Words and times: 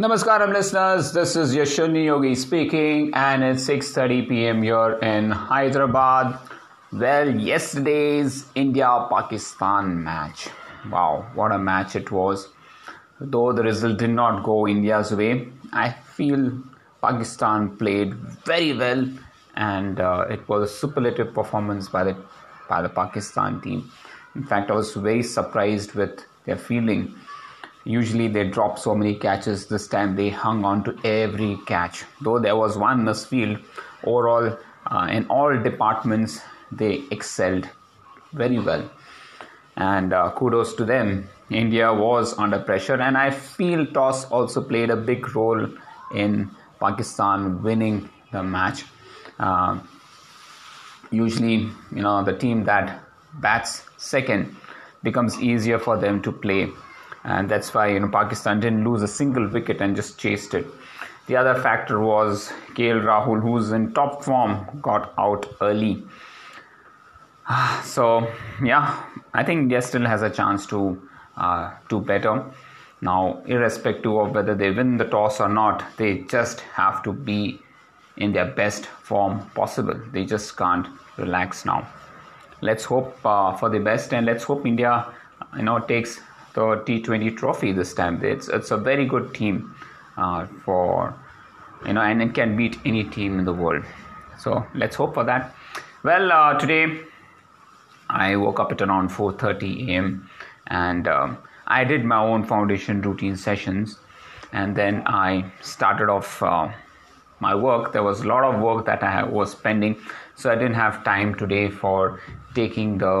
Namaskaram 0.00 0.52
listeners, 0.52 1.10
this 1.12 1.34
is 1.34 1.56
Yashuni 1.56 2.04
Yogi 2.04 2.36
speaking 2.36 3.10
and 3.14 3.42
it's 3.42 3.66
6.30 3.68 4.28
p.m. 4.28 4.62
here 4.62 4.92
in 5.02 5.32
Hyderabad. 5.32 6.38
Well, 6.92 7.34
yesterday's 7.34 8.44
India-Pakistan 8.54 10.04
match. 10.04 10.50
Wow, 10.88 11.26
what 11.34 11.50
a 11.50 11.58
match 11.58 11.96
it 11.96 12.12
was. 12.12 12.46
Though 13.20 13.52
the 13.52 13.64
result 13.64 13.98
did 13.98 14.10
not 14.10 14.44
go 14.44 14.68
India's 14.68 15.12
way, 15.12 15.48
I 15.72 15.90
feel 15.90 16.62
Pakistan 17.02 17.76
played 17.76 18.14
very 18.14 18.74
well 18.74 19.04
and 19.56 19.98
uh, 19.98 20.26
it 20.30 20.48
was 20.48 20.70
a 20.70 20.72
superlative 20.72 21.34
performance 21.34 21.88
by 21.88 22.04
the, 22.04 22.16
by 22.68 22.82
the 22.82 22.88
Pakistan 22.88 23.60
team. 23.62 23.90
In 24.36 24.44
fact, 24.44 24.70
I 24.70 24.74
was 24.74 24.94
very 24.94 25.24
surprised 25.24 25.94
with 25.94 26.24
their 26.44 26.56
feeling 26.56 27.16
Usually 27.88 28.28
they 28.28 28.46
drop 28.46 28.78
so 28.78 28.94
many 28.94 29.14
catches. 29.14 29.66
This 29.66 29.88
time 29.88 30.14
they 30.14 30.28
hung 30.28 30.62
on 30.62 30.84
to 30.84 30.94
every 31.04 31.58
catch. 31.66 32.04
Though 32.20 32.38
there 32.38 32.54
was 32.54 32.76
one 32.76 33.02
misfield, 33.02 33.62
overall 34.04 34.58
uh, 34.86 35.08
in 35.10 35.26
all 35.28 35.56
departments 35.56 36.42
they 36.70 37.04
excelled 37.10 37.66
very 38.34 38.58
well. 38.58 38.90
And 39.76 40.12
uh, 40.12 40.32
kudos 40.36 40.74
to 40.74 40.84
them. 40.84 41.28
India 41.48 41.90
was 41.94 42.38
under 42.38 42.58
pressure, 42.58 43.00
and 43.00 43.16
I 43.16 43.30
feel 43.30 43.86
toss 43.86 44.26
also 44.26 44.62
played 44.62 44.90
a 44.90 44.96
big 44.96 45.34
role 45.34 45.66
in 46.14 46.50
Pakistan 46.78 47.62
winning 47.62 48.10
the 48.32 48.42
match. 48.42 48.84
Uh, 49.38 49.78
usually, 51.10 51.70
you 51.90 52.02
know, 52.02 52.22
the 52.22 52.36
team 52.36 52.64
that 52.64 53.00
bats 53.40 53.84
second 53.96 54.54
becomes 55.02 55.40
easier 55.40 55.78
for 55.78 55.96
them 55.96 56.20
to 56.20 56.32
play 56.32 56.70
and 57.24 57.48
that's 57.48 57.74
why 57.74 57.88
you 57.88 58.00
know 58.00 58.08
Pakistan 58.08 58.60
didn't 58.60 58.84
lose 58.84 59.02
a 59.02 59.08
single 59.08 59.48
wicket 59.48 59.80
and 59.80 59.96
just 59.96 60.18
chased 60.18 60.54
it. 60.54 60.66
The 61.26 61.36
other 61.36 61.54
factor 61.60 62.00
was 62.00 62.50
KL 62.74 63.04
Rahul, 63.04 63.42
who's 63.42 63.72
in 63.72 63.92
top 63.92 64.24
form, 64.24 64.66
got 64.80 65.12
out 65.18 65.46
early. 65.60 66.02
So 67.82 68.30
yeah, 68.62 69.02
I 69.34 69.42
think 69.42 69.62
India 69.62 69.82
still 69.82 70.06
has 70.06 70.22
a 70.22 70.30
chance 70.30 70.66
to 70.66 71.00
uh, 71.36 71.72
do 71.88 72.00
better. 72.00 72.44
Now, 73.00 73.42
irrespective 73.46 74.12
of 74.12 74.34
whether 74.34 74.54
they 74.54 74.70
win 74.70 74.96
the 74.96 75.04
toss 75.04 75.40
or 75.40 75.48
not, 75.48 75.84
they 75.96 76.18
just 76.22 76.60
have 76.60 77.02
to 77.04 77.12
be 77.12 77.60
in 78.16 78.32
their 78.32 78.46
best 78.46 78.86
form 78.86 79.48
possible. 79.54 79.94
They 80.12 80.24
just 80.24 80.56
can't 80.56 80.86
relax 81.16 81.64
now. 81.64 81.86
Let's 82.60 82.84
hope 82.84 83.14
uh, 83.24 83.54
for 83.54 83.68
the 83.68 83.78
best 83.78 84.12
and 84.12 84.26
let's 84.26 84.44
hope 84.44 84.66
India, 84.66 85.06
you 85.56 85.62
know, 85.62 85.78
takes 85.78 86.20
the 86.58 87.00
T20 87.00 87.36
trophy 87.36 87.72
this 87.72 87.94
time. 87.94 88.22
It's 88.24 88.48
it's 88.48 88.70
a 88.70 88.76
very 88.76 89.06
good 89.06 89.34
team 89.34 89.74
uh, 90.16 90.46
for 90.64 91.14
you 91.86 91.92
know, 91.92 92.00
and 92.00 92.22
it 92.22 92.34
can 92.34 92.56
beat 92.56 92.78
any 92.84 93.04
team 93.04 93.38
in 93.38 93.44
the 93.44 93.52
world. 93.52 93.84
So 94.38 94.66
let's 94.74 94.96
hope 94.96 95.14
for 95.14 95.24
that. 95.24 95.54
Well, 96.02 96.32
uh, 96.32 96.58
today 96.58 97.00
I 98.10 98.36
woke 98.36 98.60
up 98.60 98.72
at 98.72 98.82
around 98.82 99.10
4:30 99.10 99.88
a.m. 99.88 100.28
and 100.66 101.08
um, 101.08 101.38
I 101.66 101.84
did 101.84 102.04
my 102.04 102.18
own 102.18 102.44
foundation 102.44 103.00
routine 103.02 103.36
sessions, 103.36 103.98
and 104.52 104.74
then 104.74 105.02
I 105.06 105.50
started 105.60 106.08
off. 106.08 106.42
Uh, 106.42 106.68
my 107.40 107.54
work 107.54 107.92
there 107.92 108.02
was 108.02 108.22
a 108.22 108.26
lot 108.26 108.42
of 108.42 108.60
work 108.60 108.84
that 108.84 109.02
i 109.08 109.22
was 109.22 109.54
pending 109.54 109.92
so 110.34 110.50
i 110.50 110.56
didn't 110.56 110.74
have 110.74 111.04
time 111.04 111.32
today 111.42 111.70
for 111.70 112.20
taking 112.52 112.98
the 112.98 113.12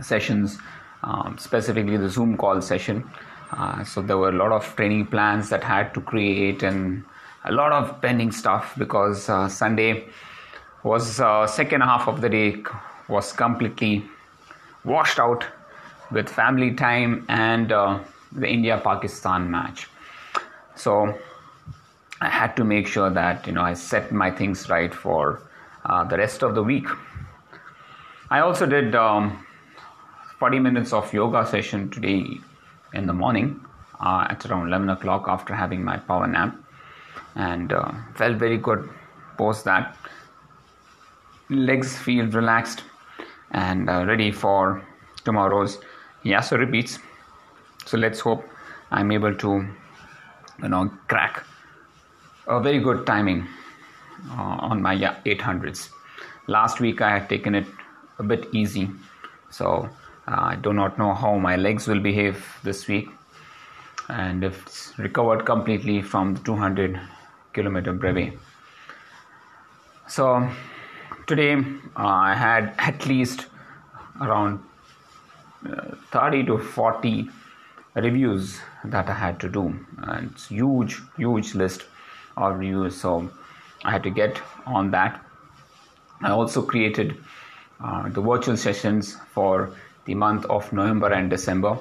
sessions 0.00 0.58
um, 1.06 1.36
specifically 1.38 1.96
the 1.96 2.10
Zoom 2.10 2.36
call 2.36 2.60
session. 2.60 3.08
Uh, 3.52 3.84
so 3.84 4.02
there 4.02 4.18
were 4.18 4.30
a 4.30 4.36
lot 4.36 4.52
of 4.52 4.76
training 4.76 5.06
plans 5.06 5.48
that 5.48 5.62
had 5.62 5.94
to 5.94 6.00
create 6.00 6.62
and 6.62 7.04
a 7.44 7.52
lot 7.52 7.72
of 7.72 8.00
pending 8.02 8.32
stuff 8.32 8.74
because 8.76 9.28
uh, 9.28 9.48
Sunday 9.48 10.04
was 10.82 11.20
uh, 11.20 11.46
second 11.46 11.80
half 11.80 12.08
of 12.08 12.20
the 12.20 12.28
day 12.28 12.62
was 13.08 13.32
completely 13.32 14.04
washed 14.84 15.20
out 15.20 15.44
with 16.10 16.28
family 16.28 16.74
time 16.74 17.24
and 17.28 17.70
uh, 17.70 17.98
the 18.32 18.48
India 18.48 18.80
Pakistan 18.82 19.50
match. 19.50 19.88
So 20.74 21.16
I 22.20 22.28
had 22.28 22.56
to 22.56 22.64
make 22.64 22.88
sure 22.88 23.10
that 23.10 23.46
you 23.46 23.52
know 23.52 23.62
I 23.62 23.74
set 23.74 24.10
my 24.10 24.30
things 24.30 24.68
right 24.68 24.92
for 24.92 25.40
uh, 25.84 26.02
the 26.04 26.16
rest 26.16 26.42
of 26.42 26.54
the 26.56 26.62
week. 26.62 26.86
I 28.28 28.40
also 28.40 28.66
did 28.66 28.94
um, 28.96 29.45
40 30.38 30.58
minutes 30.58 30.92
of 30.92 31.12
yoga 31.12 31.46
session 31.46 31.88
today 31.90 32.38
in 32.92 33.06
the 33.06 33.12
morning 33.12 33.60
uh, 34.00 34.26
at 34.28 34.44
around 34.46 34.68
11 34.68 34.90
o'clock 34.90 35.24
after 35.28 35.54
having 35.54 35.82
my 35.82 35.96
power 35.96 36.26
nap. 36.26 36.54
And 37.34 37.72
uh, 37.72 37.92
felt 38.14 38.36
very 38.36 38.58
good 38.58 38.88
post 39.38 39.64
that. 39.64 39.96
Legs 41.48 41.96
feel 41.96 42.26
relaxed 42.26 42.82
and 43.52 43.88
uh, 43.88 44.04
ready 44.06 44.30
for 44.30 44.82
tomorrow's 45.24 45.78
Yasso 46.24 46.58
repeats. 46.58 46.98
So 47.84 47.96
let's 47.96 48.20
hope 48.20 48.44
i'm 48.92 49.10
able 49.10 49.34
to 49.34 49.66
you 50.62 50.68
know 50.68 50.88
crack 51.08 51.44
a 52.46 52.60
very 52.60 52.78
good 52.78 53.04
timing 53.04 53.46
uh, 54.30 54.56
on 54.70 54.80
my 54.80 54.94
800s 54.96 55.88
last 56.46 56.78
week 56.80 57.00
i 57.00 57.10
had 57.18 57.28
taken 57.28 57.54
it 57.54 57.66
a 58.18 58.22
bit 58.22 58.46
easy. 58.52 58.90
So 59.50 59.88
I 60.28 60.56
do 60.56 60.72
not 60.72 60.98
know 60.98 61.14
how 61.14 61.38
my 61.38 61.56
legs 61.56 61.86
will 61.86 62.00
behave 62.00 62.44
this 62.64 62.88
week 62.88 63.08
and 64.08 64.42
if 64.42 64.66
it's 64.66 64.98
recovered 64.98 65.44
completely 65.46 66.02
from 66.02 66.34
the 66.34 66.40
200 66.40 67.00
kilometer 67.52 67.92
brevet. 67.92 68.36
So 70.08 70.48
today 71.26 71.54
uh, 71.54 71.62
I 71.96 72.34
had 72.34 72.74
at 72.78 73.06
least 73.06 73.46
around 74.20 74.60
uh, 75.64 75.94
30 76.10 76.46
to 76.46 76.58
40 76.58 77.28
reviews 77.94 78.60
that 78.84 79.08
I 79.08 79.14
had 79.14 79.38
to 79.40 79.48
do 79.48 79.78
and 79.98 80.30
it's 80.32 80.48
huge 80.48 81.00
huge 81.16 81.54
list 81.54 81.84
of 82.36 82.58
reviews 82.58 83.00
so 83.00 83.30
I 83.84 83.92
had 83.92 84.02
to 84.02 84.10
get 84.10 84.40
on 84.66 84.90
that. 84.90 85.24
I 86.22 86.30
also 86.30 86.62
created 86.62 87.16
uh, 87.80 88.08
the 88.08 88.20
virtual 88.20 88.56
sessions 88.56 89.16
for 89.32 89.70
the 90.06 90.14
month 90.14 90.44
of 90.46 90.72
November 90.72 91.12
and 91.12 91.28
December. 91.30 91.78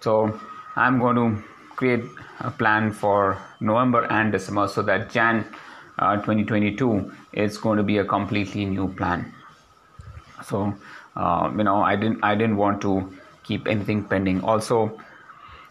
So 0.00 0.38
I'm 0.76 0.98
going 0.98 1.16
to 1.16 1.44
create 1.76 2.04
a 2.40 2.50
plan 2.50 2.92
for 2.92 3.38
November 3.60 4.04
and 4.10 4.32
December 4.32 4.68
so 4.68 4.82
that 4.82 5.10
Jan 5.10 5.46
uh, 5.98 6.16
2022 6.16 7.12
is 7.32 7.58
going 7.58 7.78
to 7.78 7.82
be 7.82 7.98
a 7.98 8.04
completely 8.04 8.64
new 8.64 8.88
plan. 8.88 9.32
So 10.44 10.74
uh, 11.16 11.50
you 11.56 11.64
know 11.64 11.82
I 11.82 11.96
didn't 11.96 12.22
I 12.22 12.34
didn't 12.34 12.56
want 12.56 12.80
to 12.82 13.12
keep 13.42 13.66
anything 13.66 14.04
pending. 14.04 14.42
Also, 14.42 14.98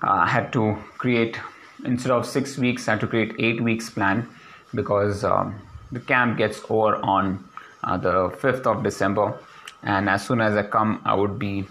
uh, 0.02 0.26
I 0.26 0.28
had 0.28 0.52
to 0.54 0.78
create 0.98 1.40
instead 1.84 2.12
of 2.12 2.26
six 2.26 2.58
weeks, 2.58 2.88
I 2.88 2.92
had 2.92 3.02
to 3.02 3.08
create 3.08 3.36
eight 3.38 3.62
weeks 3.62 3.90
plan 3.90 4.28
because 4.74 5.24
um, 5.24 5.56
the 5.92 6.00
camp 6.00 6.38
gets 6.38 6.62
over 6.70 6.96
on 6.98 7.48
uh, 7.84 7.98
the 7.98 8.30
5th 8.30 8.66
of 8.66 8.84
December 8.84 9.38
and 9.86 10.10
as 10.10 10.26
soon 10.26 10.42
as 10.42 10.56
I 10.58 10.64
come, 10.64 11.00
I 11.06 11.14
would 11.14 11.38
be, 11.38 11.66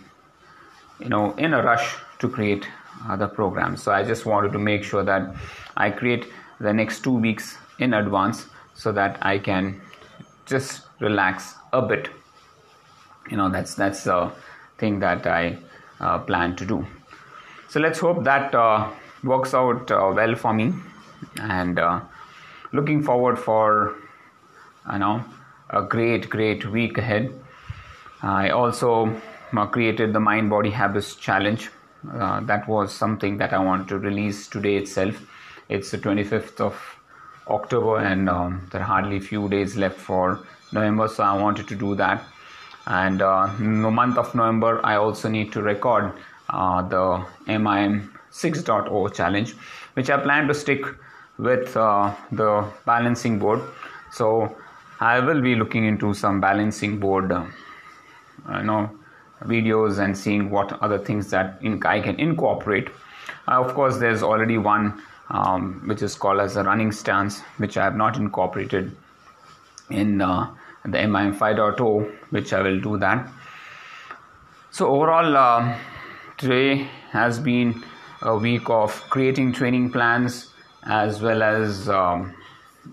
you 1.01 1.09
know, 1.09 1.33
in 1.33 1.53
a 1.53 1.63
rush 1.63 1.97
to 2.21 2.29
create 2.29 2.67
other 3.09 3.27
programs. 3.27 3.83
So 3.83 3.93
I 3.93 4.05
just 4.05 4.25
wanted 4.25 4.53
to 4.53 4.59
make 4.59 4.85
sure 4.85 5.03
that 5.03 5.35
I 5.77 5.91
create 5.91 6.27
the 6.61 6.73
next 6.73 7.03
two 7.03 7.19
weeks 7.19 7.59
in 7.81 7.93
advance 7.93 8.47
so 8.75 8.93
that 8.93 9.19
I 9.21 9.39
can 9.39 9.81
just 10.47 10.83
relax 11.01 11.55
a 11.73 11.83
bit. 11.83 12.09
You 13.31 13.37
know, 13.37 13.49
that's 13.49 13.75
that's 13.75 14.05
the 14.05 14.31
thing 14.79 15.01
that 15.01 15.27
I 15.27 15.59
uh, 15.99 16.19
plan 16.19 16.55
to 16.57 16.65
do. 16.65 16.87
So 17.69 17.81
let's 17.81 17.99
hope 17.99 18.23
that 18.25 18.55
uh, 18.55 18.91
works 19.25 19.55
out 19.55 19.91
uh, 19.91 20.13
well 20.15 20.37
for 20.37 20.53
me, 20.53 20.73
and 21.41 21.81
uh, 21.81 22.01
looking 22.73 23.03
forward 23.03 23.39
for 23.39 23.97
you 24.93 24.99
know 24.99 25.25
a 25.71 25.83
great 25.83 26.31
great 26.31 26.71
week 26.71 26.99
ahead 26.99 27.33
I 28.25 28.49
also 28.49 29.15
uh, 29.55 29.67
created 29.67 30.15
the 30.15 30.21
Mind 30.21 30.49
Body 30.49 30.71
Habits 30.71 31.15
Challenge. 31.15 31.69
Uh, 32.11 32.41
that 32.41 32.67
was 32.67 32.91
something 32.91 33.37
that 33.37 33.53
I 33.53 33.59
wanted 33.59 33.89
to 33.89 33.99
release 33.99 34.49
today 34.49 34.77
itself. 34.77 35.21
It's 35.69 35.91
the 35.91 35.99
25th 35.99 36.59
of 36.59 36.75
October, 37.49 37.99
and 37.99 38.31
um, 38.31 38.67
there 38.73 38.81
are 38.81 38.85
hardly 38.85 39.19
a 39.19 39.21
few 39.21 39.47
days 39.51 39.77
left 39.77 39.99
for 40.01 40.41
November, 40.73 41.07
so 41.07 41.23
I 41.23 41.37
wanted 41.37 41.69
to 41.69 41.75
do 41.75 41.95
that. 41.97 42.25
And 42.87 43.21
uh, 43.21 43.51
in 43.59 43.83
the 43.83 43.91
month 43.91 44.17
of 44.17 44.35
November, 44.35 44.81
I 44.85 44.97
also 44.97 45.29
need 45.29 45.53
to 45.53 45.61
record 45.61 46.13
uh, 46.49 46.81
the 46.81 47.27
MIM 47.47 48.11
6.0 48.33 49.15
challenge, 49.15 49.55
which 49.93 50.09
I 50.09 50.17
plan 50.17 50.49
to 50.49 50.55
stick 50.55 50.83
with 51.37 51.77
uh, 51.77 52.15
the 52.33 52.67
balancing 52.87 53.39
board. 53.39 53.61
So 54.13 54.57
I 54.99 55.21
will 55.21 55.43
be 55.43 55.57
looking 55.57 55.85
into 55.85 56.15
some 56.15 56.41
balancing 56.41 56.99
board 56.99 57.31
uh, 57.31 57.45
you 58.49 58.63
know 58.65 58.91
videos 59.43 59.99
and 59.99 60.17
seeing 60.17 60.51
what 60.51 60.73
other 60.83 60.99
things 60.99 61.31
that 61.31 61.59
in, 61.61 61.83
I 61.85 62.01
can 62.01 62.19
incorporate. 62.19 62.89
Uh, 63.49 63.63
of 63.63 63.75
course, 63.75 63.99
there's 63.99 64.23
already 64.23 64.59
one 64.59 65.03
um, 65.31 65.83
which 65.87 66.03
is 66.03 66.15
called 66.15 66.41
as 66.41 66.57
a 66.57 66.63
running 66.63 66.93
stance, 66.93 67.41
which 67.59 67.77
I 67.77 67.85
have 67.85 67.97
not 67.97 68.17
incorporated 68.17 68.97
in 69.91 70.21
uh, 70.21 70.55
the 70.85 70.99
MIM 71.07 71.35
5.0, 71.35 72.13
which 72.31 72.53
I 72.53 72.63
will 72.63 72.81
do 72.81 72.99
that. 72.99 73.29
So 74.71 74.89
overall, 74.89 75.37
uh, 75.37 75.79
today 76.37 76.89
has 77.11 77.39
been 77.39 77.85
a 78.23 78.37
week 78.37 78.69
of 78.69 78.93
creating 79.11 79.53
training 79.53 79.93
plans 79.93 80.51
as 80.85 81.23
well 81.23 81.43
as 81.43 81.89
um, 81.89 82.35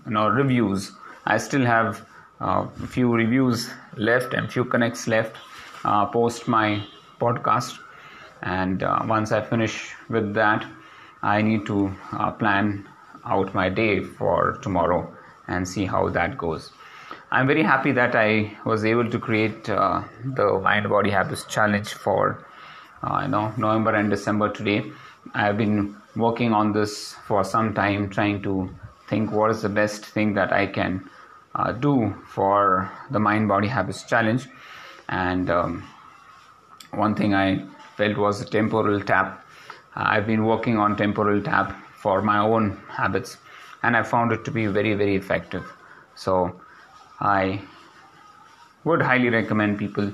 you 0.06 0.12
know 0.12 0.28
reviews. 0.28 0.92
I 1.24 1.38
still 1.38 1.64
have 1.64 2.06
uh, 2.42 2.66
few 2.88 3.14
reviews 3.14 3.70
left 3.96 4.34
and 4.34 4.52
few 4.52 4.64
connects 4.64 5.06
left 5.06 5.36
uh, 5.84 6.06
post 6.06 6.48
my 6.48 6.84
podcast. 7.20 7.78
And 8.42 8.82
uh, 8.82 9.00
once 9.06 9.30
i 9.30 9.40
finish 9.40 9.94
with 10.08 10.34
that 10.34 10.66
i 11.22 11.40
need 11.40 11.64
to 11.66 11.94
uh, 12.12 12.32
plan 12.32 12.88
out 13.24 13.54
my 13.54 13.68
day 13.68 14.02
for 14.02 14.58
tomorrow 14.62 15.00
and 15.46 15.68
see 15.68 15.84
how 15.86 16.08
that 16.08 16.36
goes. 16.36 16.72
I'm 17.30 17.46
very 17.46 17.62
happy 17.62 17.92
that 17.92 18.16
i 18.16 18.56
was 18.64 18.84
able 18.84 19.08
to 19.08 19.18
create 19.18 19.70
uh, 19.70 20.02
the 20.24 20.58
mind 20.58 20.88
body 20.88 21.10
habits 21.10 21.44
challenge 21.44 21.94
for 21.94 22.44
uh, 23.04 23.20
you 23.22 23.28
know 23.28 23.52
november 23.56 23.94
and 23.94 24.10
december 24.10 24.48
today. 24.48 24.90
I've 25.34 25.56
been 25.56 25.96
working 26.16 26.52
on 26.52 26.72
this 26.72 27.14
for 27.28 27.44
some 27.44 27.74
time 27.74 28.10
trying 28.10 28.42
to 28.42 28.68
think 29.08 29.30
what 29.30 29.50
is 29.52 29.62
the 29.62 29.68
best 29.68 30.04
thing 30.04 30.34
that 30.34 30.52
i 30.52 30.66
can 30.66 31.08
uh, 31.54 31.72
do 31.72 32.14
for 32.26 32.90
the 33.10 33.18
mind 33.18 33.48
body 33.48 33.68
habits 33.68 34.04
challenge. 34.04 34.48
And 35.08 35.50
um, 35.50 35.84
one 36.92 37.14
thing 37.14 37.34
i 37.34 37.64
felt 37.96 38.16
was 38.16 38.40
a 38.40 38.44
temporal 38.44 39.00
tap. 39.00 39.44
Uh, 39.96 40.04
i've 40.06 40.26
been 40.26 40.44
working 40.44 40.78
on 40.78 40.96
temporal 40.96 41.42
tap 41.42 41.76
for 41.96 42.22
my 42.22 42.38
own 42.38 42.76
habits 42.88 43.36
and 43.82 43.96
i 43.96 44.02
found 44.02 44.32
it 44.32 44.44
to 44.44 44.50
be 44.50 44.66
very 44.66 44.94
very 44.94 45.16
effective. 45.16 45.64
So 46.14 46.60
i 47.20 47.62
would 48.84 49.02
highly 49.02 49.28
recommend 49.28 49.78
people 49.78 50.12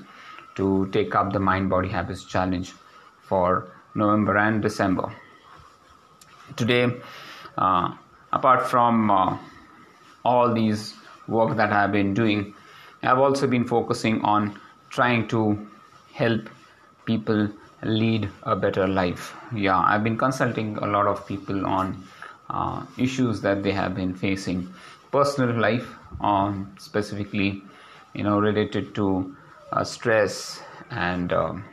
to 0.57 0.89
take 0.93 1.15
up 1.15 1.33
the 1.33 1.41
mind 1.41 1.71
body 1.71 1.89
habits 1.89 2.25
challenge 2.25 2.73
for 3.23 3.71
november 3.95 4.37
and 4.37 4.63
december. 4.63 5.13
Today 6.57 6.91
uh, 7.57 7.95
apart 8.33 8.67
from 8.67 9.11
uh, 9.11 9.39
all 10.25 10.53
these 10.53 10.95
work 11.29 11.57
that 11.57 11.73
I 11.73 11.83
have 11.83 11.93
been 11.93 12.15
doing, 12.15 12.55
I've 13.03 13.19
also 13.19 13.47
been 13.47 13.65
focusing 13.65 14.21
on 14.23 14.59
trying 14.91 15.29
to 15.29 15.67
help 16.13 16.49
people 17.05 17.49
lead 17.83 18.29
a 18.43 18.57
better 18.57 18.89
life. 18.89 19.35
Yeah, 19.55 19.79
I've 19.79 20.03
been 20.03 20.19
consulting 20.19 20.77
a 20.79 20.87
lot 20.87 21.07
of 21.07 21.27
people 21.27 21.65
on 21.67 22.03
uh, 22.51 22.85
issues 22.97 23.41
that 23.43 23.63
they 23.63 23.73
have 23.73 23.95
been 23.95 24.15
facing, 24.15 24.73
personal 25.13 25.55
life, 25.55 25.87
on 26.21 26.75
specifically, 26.79 27.63
you 28.15 28.25
know, 28.25 28.41
related 28.41 28.95
to 28.95 29.37
uh, 29.73 29.85
stress 29.85 30.63
and 30.91 31.33
um, 31.33 31.65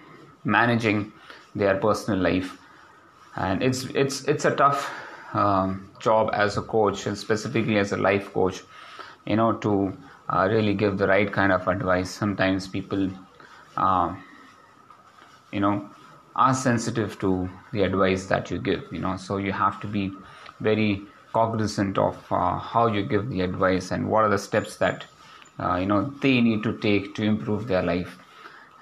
managing 0.44 1.12
their 1.56 1.78
personal 1.78 2.20
life. 2.20 2.58
And 3.38 3.64
it's 3.64 3.86
it's 3.86 4.24
it's 4.26 4.46
a 4.46 4.56
tough 4.56 4.92
um, 5.34 5.90
job 6.00 6.30
as 6.34 6.58
a 6.58 6.62
coach, 6.62 7.06
and 7.08 7.18
specifically 7.18 7.78
as 7.78 7.92
a 7.92 7.98
life 7.98 8.32
coach 8.34 8.62
you 9.26 9.36
know 9.36 9.54
to 9.54 9.96
uh, 10.30 10.48
really 10.50 10.74
give 10.74 10.98
the 10.98 11.08
right 11.08 11.32
kind 11.32 11.52
of 11.52 11.68
advice. 11.68 12.10
Sometimes 12.10 12.68
people 12.68 13.10
uh, 13.78 14.16
you 15.52 15.60
know 15.60 15.90
are 16.36 16.54
sensitive 16.54 17.18
to 17.20 17.50
the 17.72 17.84
advice 17.84 18.26
that 18.28 18.52
you 18.52 18.60
give 18.60 18.84
you 18.92 19.00
know. 19.00 19.18
So 19.18 19.38
you 19.38 19.52
have 19.52 19.80
to 19.82 19.88
be 19.88 20.12
very 20.60 21.04
cognizant 21.34 21.98
of 21.98 22.18
uh, 22.32 22.58
how 22.58 22.88
you 22.88 23.04
give 23.04 23.30
the 23.30 23.42
advice 23.42 23.92
and 23.92 24.08
what 24.10 24.24
are 24.24 24.30
the 24.30 24.38
steps 24.38 24.78
that 24.78 25.06
uh, 25.60 25.76
you 25.76 25.86
know 25.86 26.14
they 26.22 26.42
need 26.42 26.64
to 26.64 26.78
take 26.80 27.16
to 27.16 27.24
improve 27.24 27.68
their 27.68 27.84
life. 27.84 28.18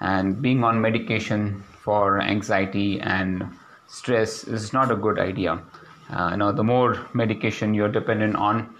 And 0.00 0.40
being 0.42 0.64
on 0.64 0.80
medication 0.80 1.62
for 1.82 2.20
anxiety 2.20 3.00
and 3.00 3.46
stress 3.86 4.44
is 4.44 4.72
not 4.72 4.90
a 4.90 4.96
good 4.96 5.18
idea. 5.18 5.62
Uh, 6.10 6.30
you 6.32 6.36
know 6.36 6.52
the 6.52 6.64
more 6.64 7.06
medication 7.14 7.74
you're 7.74 7.88
dependent 7.88 8.36
on 8.36 8.74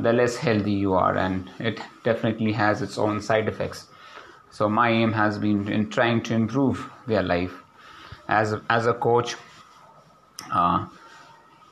the 0.00 0.12
less 0.12 0.36
healthy 0.36 0.72
you 0.72 0.94
are 0.94 1.16
and 1.16 1.50
it 1.58 1.80
definitely 2.04 2.52
has 2.52 2.82
its 2.82 2.98
own 2.98 3.20
side 3.20 3.48
effects. 3.48 3.86
So 4.50 4.68
my 4.68 4.90
aim 4.90 5.12
has 5.12 5.38
been 5.38 5.68
in 5.68 5.90
trying 5.90 6.22
to 6.24 6.34
improve 6.34 6.90
their 7.06 7.22
life. 7.22 7.52
As 8.28 8.52
a, 8.52 8.62
as 8.68 8.86
a 8.86 8.92
coach 8.94 9.36
uh, 10.52 10.86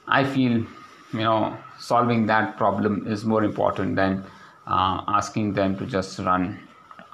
i 0.06 0.24
feel 0.24 0.52
you 0.52 1.24
know 1.28 1.56
solving 1.78 2.26
that 2.26 2.56
problem 2.56 3.06
is 3.06 3.24
more 3.24 3.44
important 3.44 3.96
than 3.96 4.24
uh, 4.66 5.02
asking 5.08 5.52
them 5.52 5.76
to 5.76 5.86
just 5.86 6.18
run 6.18 6.58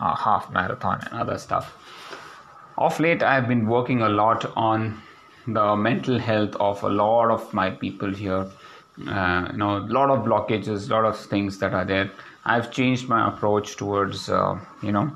a 0.01 0.17
half 0.17 0.51
marathon 0.53 1.01
and 1.11 1.21
other 1.21 1.37
stuff. 1.39 1.77
Of 2.79 2.99
late 3.01 3.23
i 3.23 3.35
have 3.35 3.49
been 3.49 3.67
working 3.67 4.03
a 4.03 4.09
lot 4.09 4.51
on 4.57 5.03
the 5.47 5.77
mental 5.77 6.19
health 6.19 6.55
of 6.57 6.83
a 6.83 6.89
lot 6.89 7.31
of 7.31 7.53
my 7.53 7.71
people 7.71 8.11
here 8.11 8.47
uh, 9.09 9.49
you 9.53 9.59
know 9.59 9.79
a 9.79 9.87
lot 9.99 10.11
of 10.11 10.25
blockages 10.25 10.91
a 10.91 10.93
lot 10.93 11.05
of 11.05 11.19
things 11.19 11.59
that 11.59 11.73
are 11.73 11.85
there. 11.85 12.11
I've 12.45 12.71
changed 12.71 13.09
my 13.09 13.29
approach 13.29 13.77
towards 13.77 14.29
uh, 14.29 14.59
you 14.83 14.93
know 14.93 15.13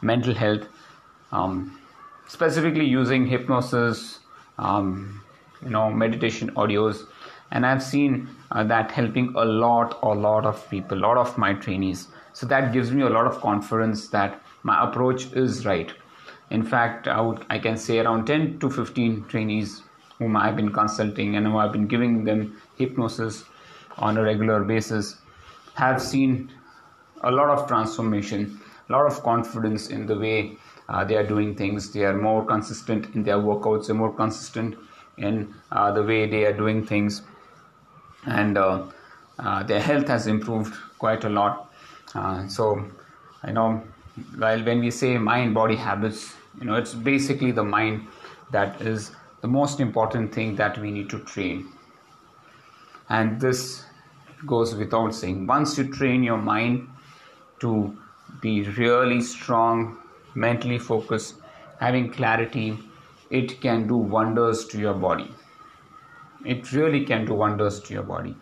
mental 0.00 0.34
health 0.34 0.66
um, 1.32 1.78
specifically 2.28 2.84
using 2.84 3.26
hypnosis 3.26 4.20
um, 4.58 5.22
you 5.62 5.70
know 5.70 5.90
meditation 5.90 6.50
audios. 6.52 7.06
And 7.52 7.64
i've 7.64 7.82
seen 7.82 8.28
uh, 8.50 8.64
that 8.64 8.90
helping 8.90 9.32
a 9.36 9.44
lot 9.44 9.98
a 10.02 10.08
lot 10.08 10.46
of 10.46 10.68
people 10.68 10.98
a 10.98 11.04
lot 11.08 11.16
of 11.16 11.36
my 11.38 11.52
trainees. 11.54 12.08
So 12.32 12.46
that 12.46 12.72
gives 12.72 12.90
me 12.90 13.02
a 13.02 13.08
lot 13.08 13.26
of 13.26 13.40
confidence 13.40 14.08
that 14.08 14.42
my 14.62 14.82
approach 14.82 15.32
is 15.32 15.64
right. 15.64 15.92
In 16.50 16.62
fact 16.62 17.08
i 17.08 17.20
would 17.20 17.44
i 17.50 17.58
can 17.58 17.76
say 17.76 17.98
around 17.98 18.26
10 18.26 18.58
to 18.60 18.70
15 18.70 19.24
trainees 19.28 19.82
whom 20.18 20.36
I've 20.36 20.56
been 20.56 20.72
consulting 20.72 21.36
and 21.36 21.46
who 21.46 21.58
I've 21.58 21.72
been 21.72 21.86
giving 21.86 22.24
them 22.24 22.60
hypnosis 22.76 23.44
on 23.98 24.16
a 24.16 24.22
regular 24.22 24.62
basis 24.64 25.16
have 25.74 26.00
seen 26.00 26.50
a 27.22 27.30
lot 27.30 27.48
of 27.48 27.66
transformation, 27.66 28.60
a 28.88 28.92
lot 28.92 29.06
of 29.06 29.22
confidence 29.22 29.88
in 29.88 30.06
the 30.06 30.18
way 30.18 30.56
uh, 30.88 31.04
they 31.04 31.16
are 31.16 31.26
doing 31.26 31.54
things. 31.54 31.92
They 31.92 32.04
are 32.04 32.16
more 32.16 32.44
consistent 32.44 33.14
in 33.14 33.22
their 33.22 33.36
workouts, 33.36 33.86
they're 33.86 33.96
more 33.96 34.12
consistent 34.12 34.76
in 35.18 35.54
uh, 35.72 35.92
the 35.92 36.02
way 36.02 36.26
they 36.26 36.44
are 36.44 36.52
doing 36.52 36.84
things, 36.86 37.22
and 38.26 38.58
uh, 38.58 38.84
uh 39.38 39.62
their 39.62 39.80
health 39.80 40.08
has 40.08 40.26
improved 40.26 40.74
quite 40.98 41.24
a 41.24 41.28
lot. 41.28 41.72
Uh, 42.14 42.46
so, 42.48 42.84
I 43.42 43.52
know, 43.52 43.82
while 44.36 44.62
when 44.62 44.80
we 44.80 44.90
say 44.90 45.18
mind 45.18 45.54
body 45.54 45.76
habits, 45.76 46.34
you 46.60 46.66
know, 46.66 46.74
it's 46.74 46.94
basically 46.94 47.50
the 47.50 47.64
mind 47.64 48.06
that 48.50 48.80
is 48.80 49.10
the 49.40 49.48
most 49.48 49.80
important 49.80 50.34
thing 50.34 50.56
that 50.56 50.78
we 50.78 50.90
need 50.90 51.10
to 51.10 51.18
train. 51.20 51.72
And 53.08 53.40
this 53.40 53.84
goes 54.44 54.74
without 54.74 55.14
saying. 55.14 55.46
Once 55.46 55.78
you 55.78 55.92
train 55.92 56.22
your 56.22 56.38
mind 56.38 56.88
to 57.60 57.96
be 58.40 58.62
really 58.62 59.20
strong, 59.20 59.98
mentally 60.34 60.78
focused, 60.78 61.36
having 61.80 62.10
clarity, 62.10 62.78
it 63.30 63.60
can 63.60 63.86
do 63.86 63.96
wonders 63.96 64.66
to 64.66 64.78
your 64.78 64.94
body. 64.94 65.30
It 66.44 66.72
really 66.72 67.04
can 67.04 67.24
do 67.24 67.34
wonders 67.34 67.80
to 67.80 67.94
your 67.94 68.02
body. 68.02 68.36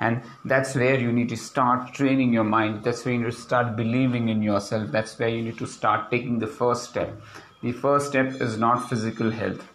And 0.00 0.22
that's 0.44 0.74
where 0.74 0.98
you 0.98 1.10
need 1.12 1.30
to 1.30 1.36
start 1.36 1.94
training 1.94 2.32
your 2.32 2.44
mind. 2.44 2.84
That's 2.84 3.04
where 3.04 3.14
you 3.14 3.20
need 3.20 3.30
to 3.30 3.36
start 3.36 3.76
believing 3.76 4.28
in 4.28 4.42
yourself. 4.42 4.90
That's 4.90 5.18
where 5.18 5.28
you 5.28 5.42
need 5.42 5.58
to 5.58 5.66
start 5.66 6.10
taking 6.10 6.38
the 6.38 6.46
first 6.46 6.90
step. 6.90 7.18
The 7.62 7.72
first 7.72 8.08
step 8.08 8.40
is 8.40 8.58
not 8.58 8.88
physical 8.90 9.30
health 9.30 9.66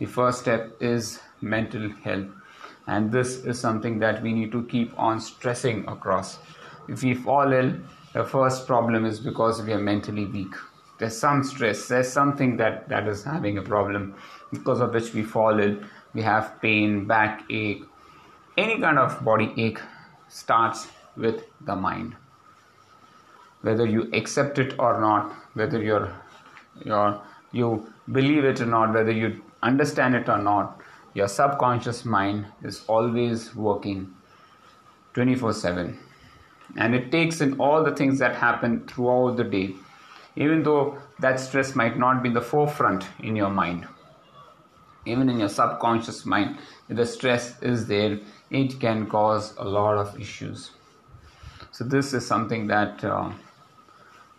the 0.00 0.06
first 0.06 0.40
step 0.40 0.76
is 0.80 1.20
mental 1.40 1.88
health. 2.02 2.26
And 2.88 3.12
this 3.12 3.44
is 3.44 3.60
something 3.60 4.00
that 4.00 4.20
we 4.22 4.32
need 4.32 4.50
to 4.50 4.64
keep 4.64 4.98
on 4.98 5.20
stressing 5.20 5.86
across. 5.86 6.38
If 6.88 7.04
we 7.04 7.14
fall 7.14 7.52
ill 7.52 7.74
the 8.12 8.24
first 8.24 8.66
problem 8.66 9.04
is 9.06 9.20
because 9.20 9.62
we 9.62 9.72
are 9.72 9.78
mentally 9.78 10.24
weak. 10.24 10.54
There's 10.98 11.16
some 11.16 11.44
stress. 11.44 11.86
There's 11.86 12.12
something 12.12 12.56
that 12.56 12.88
that 12.88 13.06
is 13.06 13.22
having 13.22 13.58
a 13.58 13.62
problem 13.62 14.14
because 14.50 14.80
of 14.80 14.92
which 14.92 15.14
we 15.14 15.22
fall 15.22 15.60
ill. 15.60 15.76
We 16.12 16.22
have 16.22 16.60
pain 16.60 17.06
backache 17.06 17.84
any 18.58 18.80
kind 18.80 18.98
of 18.98 19.24
body 19.24 19.52
ache 19.56 19.80
starts 20.28 20.88
with 21.16 21.44
the 21.60 21.76
mind. 21.76 22.16
Whether 23.62 23.86
you 23.86 24.10
accept 24.12 24.58
it 24.58 24.74
or 24.78 25.00
not 25.00 25.32
whether 25.54 25.80
you're 25.82 26.12
you're 26.84 27.20
you 27.52 27.70
believe 28.10 28.44
it 28.44 28.60
or 28.60 28.66
not 28.66 28.92
whether 28.92 29.12
you 29.12 29.40
understand 29.62 30.14
it 30.14 30.28
or 30.28 30.38
not, 30.38 30.80
your 31.14 31.28
subconscious 31.28 32.04
mind 32.04 32.46
is 32.62 32.84
always 32.86 33.54
working 33.54 34.14
24 35.14 35.52
7. 35.52 35.98
And 36.76 36.94
it 36.94 37.10
takes 37.10 37.40
in 37.40 37.58
all 37.58 37.82
the 37.82 37.94
things 37.94 38.18
that 38.20 38.36
happen 38.36 38.86
throughout 38.86 39.36
the 39.36 39.44
day, 39.44 39.74
even 40.36 40.62
though 40.62 40.98
that 41.18 41.40
stress 41.40 41.74
might 41.74 41.98
not 41.98 42.22
be 42.22 42.28
in 42.28 42.34
the 42.34 42.40
forefront 42.40 43.06
in 43.18 43.34
your 43.36 43.50
mind. 43.50 43.88
even 45.06 45.28
in 45.28 45.38
your 45.38 45.48
subconscious 45.48 46.26
mind 46.26 46.58
if 46.88 46.96
the 46.96 47.06
stress 47.06 47.60
is 47.62 47.86
there 47.86 48.18
it 48.50 48.78
can 48.80 49.06
cause 49.06 49.54
a 49.56 49.64
lot 49.64 49.96
of 49.96 50.20
issues 50.20 50.70
so 51.70 51.84
this 51.84 52.12
is 52.12 52.26
something 52.26 52.66
that 52.66 53.02
uh, 53.04 53.30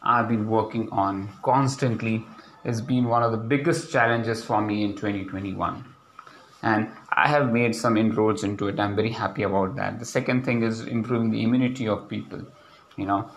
i've 0.04 0.28
been 0.28 0.48
working 0.48 0.88
on 0.92 1.28
constantly 1.42 2.24
it's 2.64 2.82
been 2.82 3.06
one 3.06 3.24
of 3.24 3.32
the 3.32 3.38
biggest 3.38 3.92
challenges 3.92 4.44
for 4.44 4.62
me 4.62 4.84
in 4.84 4.92
2021 4.92 5.84
and 6.64 6.90
i 7.12 7.28
have 7.28 7.52
made 7.52 7.76
some 7.76 7.98
inroads 7.98 8.44
into 8.44 8.68
it. 8.68 8.80
I'm 8.80 8.96
very 8.96 9.12
happy 9.12 9.44
about 9.44 9.76
that. 9.76 10.00
The 10.00 10.06
second 10.06 10.46
thing 10.46 10.64
is 10.64 10.82
improving 10.82 11.32
the 11.32 11.44
immunity 11.44 11.88
of 11.88 12.08
people 12.08 12.42
you 12.96 13.06
know. 13.06 13.30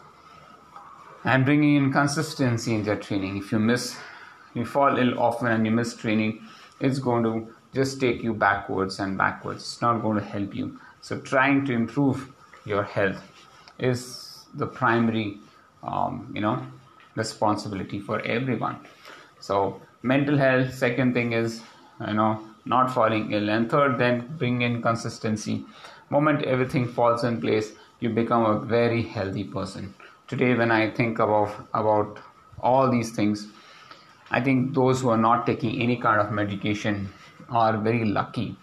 And 1.25 1.45
bringing 1.45 1.77
in 1.77 1.93
consistency 1.93 2.75
in 2.75 2.83
their 2.83 2.97
training. 2.97 3.39
If 3.39 3.51
you 3.53 3.59
miss 3.59 3.97
you 4.53 4.65
fall 4.65 4.99
ill 4.99 5.19
often 5.19 5.49
and 5.49 5.65
you 5.67 5.73
miss 5.73 5.95
training 5.97 6.47
it's 6.81 6.99
going 6.99 7.23
to 7.23 7.55
just 7.75 8.01
take 8.01 8.23
you 8.23 8.35
backwards 8.35 8.99
and 9.01 9.17
backwards. 9.19 9.63
It's 9.63 9.83
not 9.83 10.03
going 10.03 10.19
to 10.19 10.25
help 10.25 10.55
you. 10.55 10.79
So 11.01 11.19
trying 11.19 11.65
to 11.67 11.73
improve 11.73 12.33
your 12.65 12.85
health 12.85 13.23
is 13.79 14.45
the 14.55 14.67
primary 14.67 15.39
um, 15.83 16.31
you 16.35 16.41
know 16.41 16.65
responsibility 17.17 18.01
for 18.01 18.21
everyone. 18.23 18.79
So 19.41 19.81
mental 20.03 20.37
health 20.39 20.75
second 20.75 21.15
thing 21.15 21.33
is 21.33 21.63
you 22.07 22.15
know 22.15 22.41
not 22.65 22.93
falling 22.93 23.33
ill. 23.33 23.49
And 23.51 23.71
third 23.71 23.99
then 23.99 24.37
bring 24.37 24.63
in 24.63 24.83
consistency. 24.83 25.65
Moment 26.11 26.43
everything 26.45 26.87
falls 26.89 27.25
in 27.25 27.41
place 27.41 27.73
you 28.01 28.11
become 28.11 28.45
a 28.45 28.59
very 28.61 29.03
healthy 29.03 29.45
person. 29.45 29.95
Today 30.29 30.55
when 30.55 30.71
i 30.71 30.91
think 30.91 31.19
about 31.19 31.55
about 31.75 32.19
all 32.61 32.91
these 32.91 33.11
things 33.17 33.47
i 34.31 34.41
think 34.41 34.75
those 34.75 35.01
who 35.01 35.11
are 35.15 35.23
not 35.25 35.47
taking 35.47 35.81
any 35.83 35.97
kind 35.97 36.21
of 36.21 36.33
medication 36.33 37.09
are 37.51 37.77
very 37.79 38.05
lucky. 38.05 38.57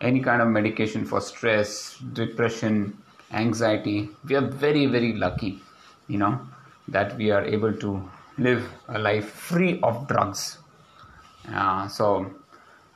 Any 0.00 0.20
kind 0.20 0.40
of 0.42 0.48
medication 0.48 1.04
for 1.04 1.20
stress 1.20 1.98
depression 2.18 2.96
anxiety 3.32 4.10
we 4.24 4.36
are 4.36 4.46
very 4.64 4.86
very 4.86 5.12
lucky 5.14 5.60
you 6.06 6.18
know 6.18 6.40
that 6.88 7.16
we 7.16 7.30
are 7.30 7.44
able 7.44 7.72
to 7.72 8.08
live 8.38 8.68
a 8.88 8.98
life 8.98 9.30
free 9.30 9.80
of 9.82 10.06
drugs. 10.08 10.58
Uh, 11.52 11.88
so 11.88 12.30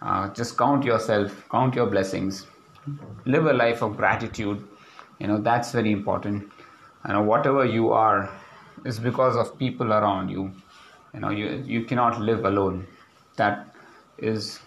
uh, 0.01 0.29
just 0.31 0.59
count 0.59 0.85
yourself 0.85 1.47
count 1.51 1.75
your 1.75 1.87
blessings 1.87 2.47
live 3.25 3.47
a 3.47 3.53
life 3.53 3.83
of 3.83 3.97
gratitude. 3.97 4.63
You 5.19 5.29
know 5.29 5.39
that's 5.39 5.73
very 5.73 5.93
important. 5.93 6.51
And 7.05 7.27
whatever 7.27 7.65
you 7.65 7.93
are 7.93 8.31
is 8.85 8.99
because 8.99 9.37
of 9.37 9.59
people 9.59 9.93
around 9.93 10.29
you. 10.29 10.53
You 11.15 11.21
know 11.21 11.31
you 11.31 11.63
you 11.67 11.85
cannot 11.85 12.21
live 12.21 12.45
alone. 12.45 12.87
That 13.37 13.75
is 14.19 14.61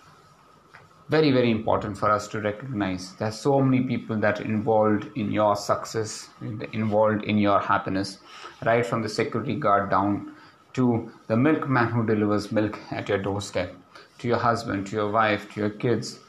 very 1.08 1.32
very 1.32 1.52
important 1.52 1.98
for 1.98 2.10
us 2.10 2.28
to 2.28 2.42
recognize. 2.42 3.14
There's 3.16 3.40
so 3.40 3.62
many 3.62 3.84
people 3.84 4.18
that 4.18 4.42
are 4.42 4.44
involved 4.44 5.10
in 5.16 5.32
your 5.32 5.56
success 5.56 6.30
involved 6.74 7.24
in 7.24 7.38
your 7.38 7.60
happiness 7.60 8.20
right 8.66 8.86
from 8.86 9.02
the 9.02 9.10
security 9.10 9.56
guard 9.56 9.90
down 9.90 10.34
to 10.74 11.12
the 11.28 11.38
milkman 11.38 11.90
who 11.90 12.06
delivers 12.06 12.52
milk 12.52 12.80
at 12.92 13.08
your 13.08 13.18
doorstep 13.18 13.76
to 14.18 14.28
your 14.28 14.38
husband 14.38 14.88
to 14.88 14.96
your 14.96 15.12
wife 15.12 15.52
to 15.54 15.60
your 15.62 15.70
kids 15.70 16.20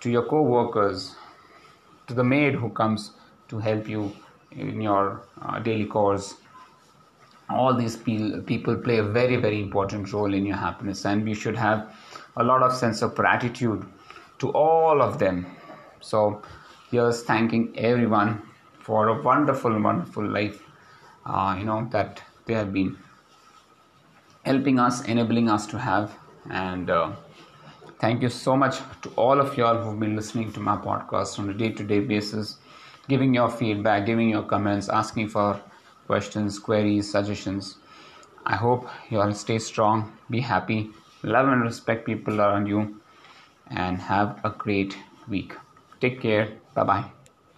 to 0.00 0.10
your 0.10 0.22
co-workers 0.22 1.16
to 2.06 2.14
the 2.14 2.24
maid 2.24 2.54
who 2.54 2.70
comes 2.70 3.12
to 3.48 3.58
help 3.58 3.88
you 3.88 4.14
in 4.52 4.80
your 4.80 5.22
uh, 5.42 5.58
daily 5.58 5.86
chores 5.86 6.34
all 7.50 7.74
these 7.74 7.96
people 7.96 8.76
play 8.76 8.98
a 8.98 9.02
very 9.02 9.36
very 9.36 9.60
important 9.60 10.12
role 10.12 10.34
in 10.34 10.46
your 10.46 10.56
happiness 10.56 11.04
and 11.04 11.24
we 11.24 11.34
should 11.34 11.56
have 11.56 11.94
a 12.38 12.44
lot 12.50 12.62
of 12.62 12.72
sense 12.72 13.02
of 13.02 13.14
gratitude 13.14 13.84
to 14.38 14.50
all 14.50 15.02
of 15.02 15.18
them 15.18 15.44
so 16.00 16.42
here's 16.90 17.22
thanking 17.30 17.64
everyone 17.76 18.40
for 18.88 19.08
a 19.08 19.22
wonderful 19.22 19.80
wonderful 19.88 20.26
life 20.38 20.62
uh, 21.26 21.54
you 21.58 21.64
know 21.64 21.86
that 21.90 22.22
they 22.46 22.54
have 22.54 22.72
been 22.72 22.96
helping 24.44 24.78
us 24.78 25.02
enabling 25.04 25.50
us 25.56 25.66
to 25.66 25.78
have 25.78 26.14
and 26.50 26.88
uh, 26.90 27.10
thank 28.00 28.22
you 28.22 28.28
so 28.28 28.56
much 28.56 28.78
to 29.02 29.10
all 29.16 29.40
of 29.40 29.56
y'all 29.58 29.82
who've 29.82 30.00
been 30.00 30.16
listening 30.16 30.52
to 30.52 30.60
my 30.60 30.76
podcast 30.76 31.38
on 31.38 31.50
a 31.50 31.54
day-to-day 31.64 32.00
basis 32.00 32.58
giving 33.08 33.34
your 33.34 33.48
feedback, 33.48 34.06
giving 34.06 34.28
your 34.28 34.42
comments, 34.42 34.88
asking 34.88 35.28
for 35.28 35.60
questions, 36.06 36.58
queries, 36.58 37.10
suggestions. 37.10 37.76
I 38.46 38.56
hope 38.56 38.88
you 39.10 39.20
all 39.20 39.32
stay 39.32 39.58
strong, 39.58 40.12
be 40.30 40.40
happy, 40.40 40.90
love 41.22 41.48
and 41.48 41.62
respect 41.62 42.06
people 42.06 42.40
around 42.40 42.66
you, 42.66 43.00
and 43.70 43.98
have 43.98 44.40
a 44.44 44.50
great 44.50 44.96
week. 45.28 45.54
Take 46.00 46.20
care. 46.22 46.60
Bye 46.74 46.84
bye. 46.84 47.12